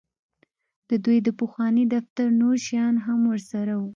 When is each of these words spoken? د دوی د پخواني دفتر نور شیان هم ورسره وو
د 0.89 0.91
دوی 1.05 1.17
د 1.23 1.29
پخواني 1.39 1.83
دفتر 1.95 2.25
نور 2.41 2.55
شیان 2.67 2.95
هم 3.05 3.19
ورسره 3.31 3.73
وو 3.79 3.87